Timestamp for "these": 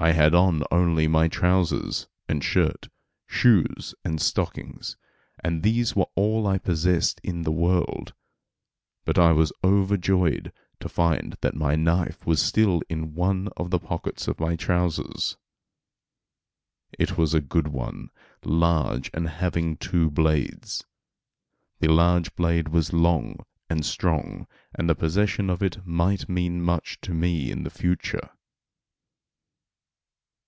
5.64-5.96